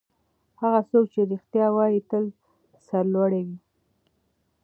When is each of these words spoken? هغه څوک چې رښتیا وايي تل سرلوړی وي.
هغه 0.61 0.81
څوک 0.89 1.05
چې 1.13 1.21
رښتیا 1.31 1.67
وايي 1.75 1.99
تل 2.09 2.25
سرلوړی 2.85 3.41
وي. 3.47 3.57